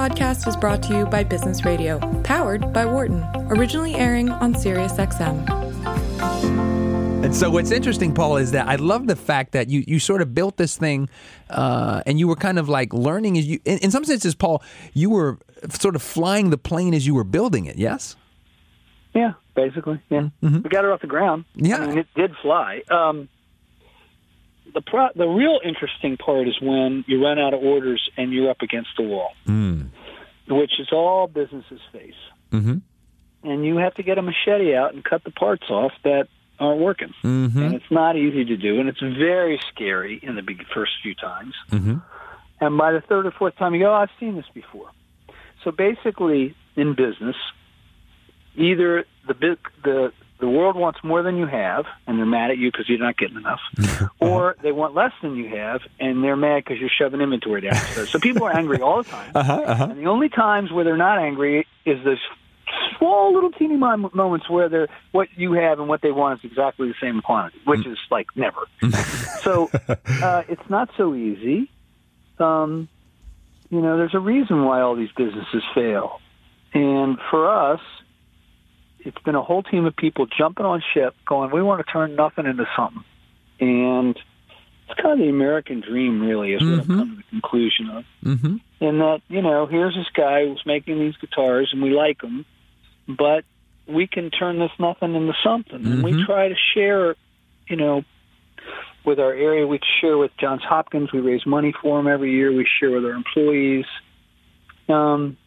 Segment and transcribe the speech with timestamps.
[0.00, 5.46] podcast is brought to you by Business Radio, powered by Wharton, originally airing on SiriusXM.
[7.22, 10.22] And so, what's interesting, Paul, is that I love the fact that you, you sort
[10.22, 11.10] of built this thing,
[11.50, 13.60] uh, and you were kind of like learning as you.
[13.66, 14.62] In, in, some senses, Paul,
[14.94, 15.36] you were
[15.68, 17.76] sort of flying the plane as you were building it.
[17.76, 18.16] Yes.
[19.12, 20.00] Yeah, basically.
[20.08, 20.62] Yeah, mm-hmm.
[20.62, 21.44] we got it off the ground.
[21.56, 22.80] Yeah, I mean, it did fly.
[22.90, 23.28] Um,
[24.74, 28.50] the pro- the real interesting part is when you run out of orders and you're
[28.50, 29.88] up against the wall, mm.
[30.48, 32.14] which is all businesses face.
[32.52, 32.78] Mm-hmm.
[33.42, 36.80] And you have to get a machete out and cut the parts off that aren't
[36.80, 37.14] working.
[37.24, 37.62] Mm-hmm.
[37.62, 41.14] And it's not easy to do, and it's very scary in the big, first few
[41.14, 41.54] times.
[41.70, 41.96] Mm-hmm.
[42.60, 44.90] And by the third or fourth time, you go, oh, I've seen this before.
[45.64, 47.36] So basically, in business,
[48.56, 52.70] either the the the world wants more than you have, and they're mad at you
[52.70, 53.60] because you're not getting enough,
[54.20, 57.76] or they want less than you have, and they're mad because you're shoving inventory down.
[58.06, 59.88] so people are angry all the time, uh-huh, uh-huh.
[59.90, 62.18] and the only times where they're not angry is those
[62.98, 66.88] small little teeny moments where they're what you have and what they want is exactly
[66.88, 68.66] the same quantity, which is like never.
[69.42, 69.70] so
[70.22, 71.70] uh, it's not so easy.
[72.38, 72.88] Um,
[73.68, 76.20] you know, there's a reason why all these businesses fail,
[76.72, 77.80] and for us
[79.04, 82.14] it's been a whole team of people jumping on ship, going, "We want to turn
[82.16, 83.04] nothing into something,"
[83.60, 84.16] and
[84.88, 86.80] it's kind of the American dream, really, is what mm-hmm.
[86.80, 88.04] I've come to the conclusion of.
[88.24, 88.56] Mm-hmm.
[88.80, 92.44] In that, you know, here's this guy who's making these guitars, and we like them,
[93.08, 93.44] but
[93.86, 95.92] we can turn this nothing into something, mm-hmm.
[95.92, 97.16] and we try to share,
[97.68, 98.04] you know.
[99.02, 101.10] With our area, we share with Johns Hopkins.
[101.10, 102.52] We raise money for them every year.
[102.52, 103.86] We share with our employees.
[104.90, 105.38] Um,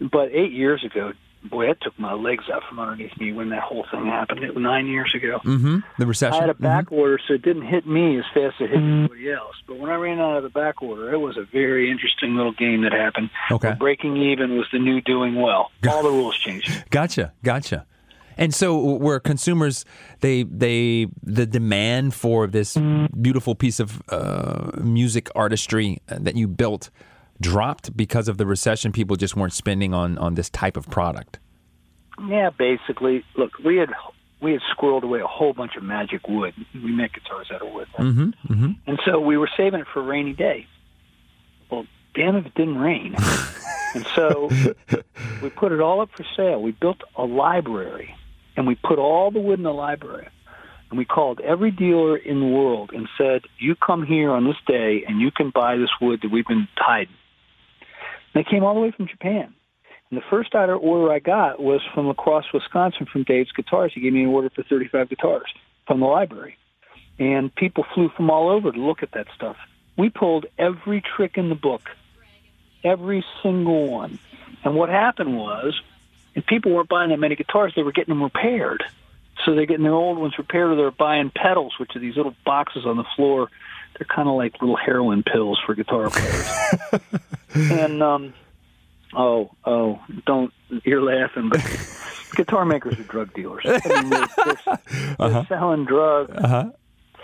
[0.00, 1.12] but eight years ago,
[1.44, 4.42] boy, that took my legs out from underneath me when that whole thing happened.
[4.44, 5.40] It was nine years ago.
[5.44, 5.78] Mm-hmm.
[5.98, 6.34] The recession.
[6.34, 6.94] I had a back mm-hmm.
[6.94, 9.54] order, so it didn't hit me as fast as it hit anybody else.
[9.66, 12.52] But when I ran out of the back order, it was a very interesting little
[12.52, 13.30] game that happened.
[13.50, 13.74] Okay.
[13.78, 15.70] breaking even was the new doing well.
[15.88, 16.84] All the rules changed.
[16.90, 17.86] Gotcha, gotcha.
[18.36, 19.84] And so, where consumers,
[20.20, 22.76] they they the demand for this
[23.20, 26.90] beautiful piece of uh, music artistry that you built
[27.40, 28.92] dropped because of the recession.
[28.92, 31.38] People just weren't spending on on this type of product.
[32.26, 33.24] Yeah, basically.
[33.36, 33.90] Look, we had
[34.40, 36.54] we had squirreled away a whole bunch of magic wood.
[36.74, 38.72] We make guitars out of wood, mm-hmm, mm-hmm.
[38.86, 40.66] and so we were saving it for a rainy day.
[41.70, 43.14] Well, damn if it didn't rain,
[43.94, 44.50] and so
[45.42, 46.62] we put it all up for sale.
[46.62, 48.14] We built a library,
[48.56, 50.28] and we put all the wood in the library.
[50.90, 54.56] And we called every dealer in the world and said, "You come here on this
[54.66, 57.12] day, and you can buy this wood that we've been hiding."
[58.34, 59.54] They came all the way from Japan.
[60.10, 63.92] And the first order I got was from across Wisconsin from Dave's Guitars.
[63.94, 65.52] He gave me an order for 35 guitars
[65.86, 66.56] from the library.
[67.18, 69.56] And people flew from all over to look at that stuff.
[69.96, 71.90] We pulled every trick in the book,
[72.84, 74.18] every single one.
[74.64, 75.78] And what happened was,
[76.34, 78.84] and people weren't buying that many guitars, they were getting them repaired.
[79.44, 82.34] So they're getting their old ones repaired, or they're buying pedals, which are these little
[82.44, 83.50] boxes on the floor.
[83.98, 86.48] They're kind of like little heroin pills for guitar players.
[87.54, 88.34] and um,
[89.14, 90.52] oh, oh, don't
[90.84, 91.60] you're laughing, but
[92.36, 93.62] guitar makers are drug dealers.
[93.66, 95.44] I mean, they're, they're, they're Uh-huh.
[95.48, 96.70] selling drugs Uh-huh.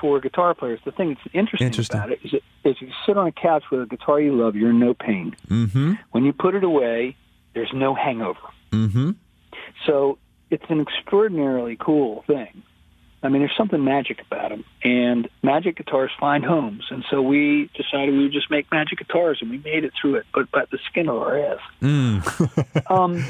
[0.00, 0.80] for guitar players.
[0.84, 1.98] The thing that's interesting, Interesting.
[1.98, 4.54] about it is, that if you sit on a couch with a guitar you love,
[4.56, 5.34] you're in no pain.
[5.48, 5.94] Mm-hmm.
[6.12, 7.16] When you put it away,
[7.54, 8.38] there's no hangover.
[8.70, 9.10] Mm-hmm.
[9.86, 10.18] So
[10.50, 12.62] it's an extraordinarily cool thing.
[13.22, 16.84] I mean, there's something magic about them, and magic guitars find homes.
[16.90, 20.16] And so we decided we would just make magic guitars, and we made it through
[20.16, 21.60] it, but by the skin of our ass.
[21.80, 22.90] Mm.
[22.90, 23.24] Um,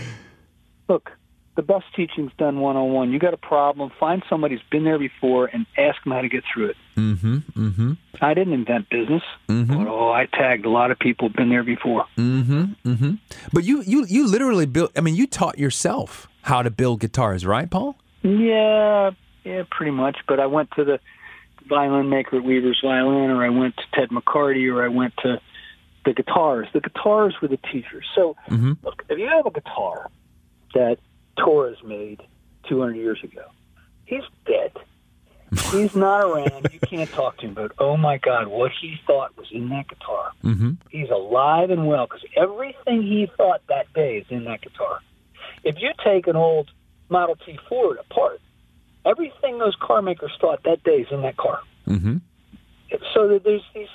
[0.89, 1.11] look,
[1.55, 3.13] the best teaching's done one on one.
[3.13, 6.29] You got a problem, find somebody who's been there before, and ask them how to
[6.29, 6.77] get through it.
[6.97, 7.37] mm-hmm.
[7.55, 7.93] Mm-hmm.
[8.23, 9.67] I didn't invent business, Mhm.
[9.69, 12.07] but oh, I tagged a lot of people who've been there before.
[12.17, 12.91] Mm-hmm.
[12.91, 13.13] Mm-hmm.
[13.53, 14.93] But you, you, you literally built.
[14.97, 17.97] I mean, you taught yourself how to build guitars, right, Paul?
[18.23, 19.11] Yeah,
[19.45, 20.19] yeah, pretty much.
[20.27, 21.01] But I went to the
[21.69, 25.41] violin maker at Weaver's Violin, or I went to Ted McCarty, or I went to
[26.05, 26.69] the guitars.
[26.73, 28.05] The guitars were the teachers.
[28.15, 28.79] So, Mhm.
[28.83, 30.11] look, if you have a guitar
[30.75, 30.99] that
[31.37, 32.21] Torres made
[32.69, 33.45] 200 years ago,
[34.05, 34.73] he's dead.
[35.71, 36.73] He's not around.
[36.73, 37.55] You can't talk to him.
[37.55, 40.33] But oh my God, what he thought was in that guitar.
[40.43, 40.73] Mm-hmm.
[40.89, 45.01] He's alive and well because everything he thought that day is in that guitar.
[45.63, 46.71] If you take an old
[47.11, 48.41] Model T Ford apart,
[49.05, 51.61] everything those car makers thought that day is in that car.
[51.89, 52.17] Mm-hmm.
[53.15, 53.89] So that there's these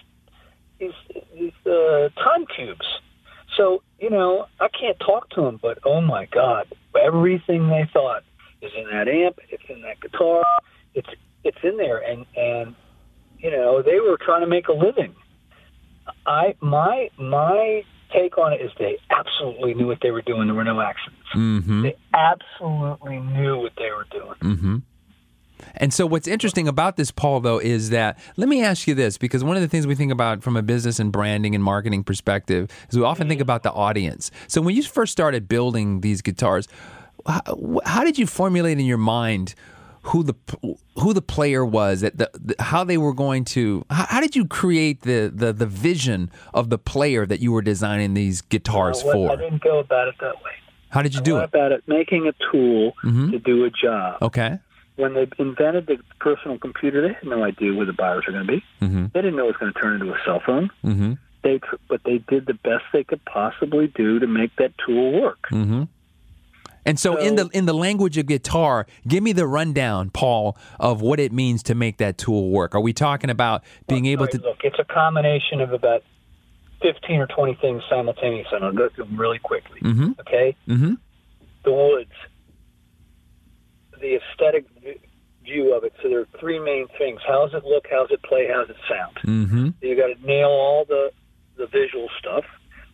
[0.79, 0.91] these
[1.33, 2.85] these uh, time cubes.
[3.55, 6.67] So you know, I can't talk to them, but oh my God,
[6.99, 8.23] everything they thought
[8.61, 9.39] is in that amp.
[9.49, 10.43] It's in that guitar.
[10.93, 11.09] It's
[11.43, 12.75] it's in there, and and
[13.39, 15.15] you know they were trying to make a living.
[16.25, 17.83] I my my
[18.13, 20.47] take on it is they absolutely knew what they were doing.
[20.47, 21.27] There were no accidents.
[21.35, 21.83] Mm-hmm.
[21.83, 24.55] They absolutely knew what they were doing.
[24.55, 24.77] Mm-hmm.
[25.75, 29.17] And so, what's interesting about this, Paul, though, is that let me ask you this
[29.17, 32.03] because one of the things we think about from a business and branding and marketing
[32.03, 34.31] perspective is we often think about the audience.
[34.47, 36.67] So, when you first started building these guitars,
[37.25, 39.55] how, how did you formulate in your mind
[40.03, 40.35] who the
[40.99, 43.85] who the player was, that the, the, how they were going to?
[43.89, 47.61] How, how, did you create the, the the vision of the player that you were
[47.61, 49.31] designing these guitars well, for?
[49.31, 50.51] I didn't go about it that way.
[50.89, 51.49] How did you I do went it?
[51.55, 53.31] About it making a tool Mhm.
[53.31, 54.21] to do a job.
[54.21, 54.59] Okay.
[54.97, 58.45] When they invented the personal computer, they had no idea where the buyers were going
[58.47, 58.63] to be.
[58.81, 59.05] Mm-hmm.
[59.13, 60.69] They didn't know it was going to turn into a cell phone.
[60.83, 61.13] Mm-hmm.
[61.43, 65.21] They, tr- but they did the best they could possibly do to make that tool
[65.21, 65.39] work.
[65.51, 65.83] Mm-hmm.
[66.85, 71.01] And so, in the in the language of guitar, give me the rundown, Paul, of
[71.01, 72.73] what it means to make that tool work.
[72.75, 74.37] Are we talking about being able All to?
[74.39, 74.59] look.
[74.63, 76.03] It's a combination of about
[76.81, 79.81] fifteen or twenty things simultaneously, and I'll go through them really quickly.
[79.81, 80.11] Mm-hmm.
[80.21, 80.93] Okay, Mm-hmm.
[81.65, 82.11] the woods,
[83.99, 84.65] the aesthetic
[85.43, 85.93] view of it.
[86.01, 87.87] So there are three main things: how does it look?
[87.89, 88.47] How does it play?
[88.47, 89.17] How does it sound?
[89.23, 89.69] Mm-hmm.
[89.81, 91.11] You got to nail all the
[91.57, 92.45] the visual stuff.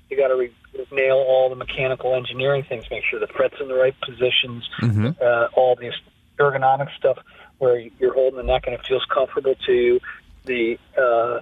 [0.10, 0.54] You got to re-
[0.92, 2.86] nail all the mechanical engineering things.
[2.92, 4.68] Make sure the frets in the right positions.
[4.82, 5.10] Mm-hmm.
[5.22, 5.92] Uh, all the
[6.40, 7.18] ergonomic stuff
[7.60, 10.00] where you're holding the neck and it feels comfortable to you.
[10.46, 11.42] The uh,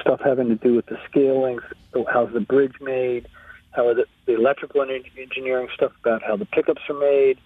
[0.00, 1.64] stuff having to do with the scale length.
[1.92, 3.26] so How's the bridge made?
[3.72, 7.38] How are the, the electrical and engineering stuff about how the pickups are made?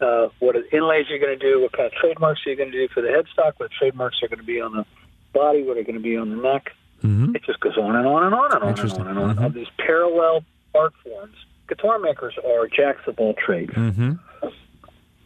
[0.00, 1.62] Uh, what inlays you're going to do?
[1.62, 3.52] What kind of trademarks are you going to do for the headstock?
[3.56, 4.84] What trademarks are going to be on the
[5.32, 5.62] body?
[5.62, 6.72] What are going to be on the neck?
[7.02, 7.34] Mm-hmm.
[7.36, 9.36] It just goes on and on and on and on and on and on.
[9.36, 9.46] Mhm.
[9.46, 10.44] Of these parallel
[10.74, 11.36] art forms,
[11.68, 14.12] guitar makers are jacks of all trades, Mm-hmm.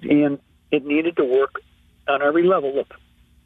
[0.08, 0.38] and
[0.70, 1.60] it needed to work
[2.08, 2.74] on every level.
[2.74, 2.94] Look,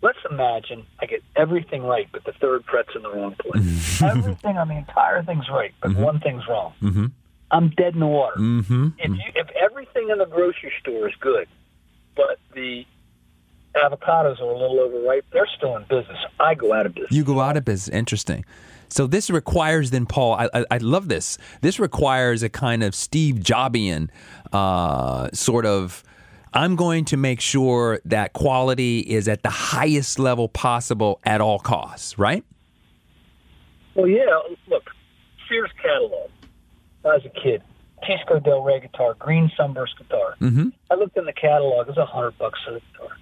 [0.03, 4.03] let's imagine I get everything right, but the third fret's in the wrong place.
[4.03, 5.97] everything on the entire thing's right, but Mhm.
[6.05, 6.73] one thing's wrong.
[6.83, 7.07] Mm-hmm.
[7.51, 8.37] I'm dead in the water.
[8.39, 8.89] Mm-hmm.
[8.99, 9.49] If you, if
[9.95, 11.49] everything in the grocery store is good,
[12.17, 12.85] but the
[13.77, 16.19] avocados are a little overripe, they're still in business.
[16.39, 17.13] I go out of business.
[17.13, 17.95] You go out of business.
[17.95, 18.45] Interesting.
[18.89, 20.35] So this requires then, Paul.
[20.35, 21.39] I, I, I love this.
[21.61, 24.11] This requires a kind of Steve Jobian
[24.53, 26.05] uh, sort of.
[26.57, 31.59] I'm going to make sure that quality is at the highest level possible at all
[31.59, 32.17] costs.
[32.17, 32.45] Right.
[33.97, 34.39] Well, yeah.
[34.69, 34.91] Look,
[35.49, 36.31] Sears catalog.
[37.03, 37.63] Was a kid,
[38.05, 40.37] Teisco Del Rey guitar, green sunburst guitar.
[40.41, 40.69] Mm-hmm.
[40.91, 41.89] I looked in the catalog.
[41.89, 43.17] It was a hundred bucks for the guitar.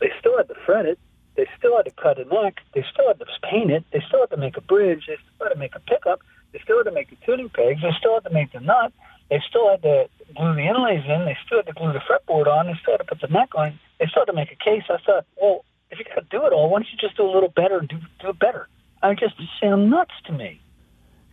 [0.00, 0.98] They still had to fret it.
[1.36, 2.58] They still had to cut a neck.
[2.74, 3.84] They still had to paint it.
[3.92, 5.04] They still had to make a bridge.
[5.06, 6.20] They still had to make a pickup.
[6.52, 7.82] They still had to make the tuning pegs.
[7.82, 8.92] They still had to make the nut.
[9.30, 11.26] They still had to glue the inlays in.
[11.26, 12.66] They still had to glue the fretboard on.
[12.66, 13.78] They still had to put the neck on.
[14.00, 14.84] They still had to make a case.
[14.88, 17.24] I thought, well, if you got to do it all, why don't you just do
[17.24, 18.68] a little better and do, do it better?
[19.02, 20.60] I it just sound nuts to me.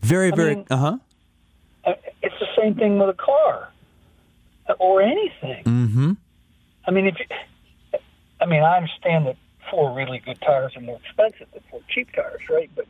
[0.01, 0.65] Very, I very.
[0.69, 0.97] Uh huh.
[1.85, 3.69] Uh, It's the same thing with a car
[4.67, 5.63] uh, or anything.
[5.63, 6.11] Mm-hmm.
[6.87, 7.99] I mean, if you,
[8.41, 9.37] I mean, I understand that
[9.71, 12.69] four really good tires are more expensive than four cheap tires, right?
[12.75, 12.85] But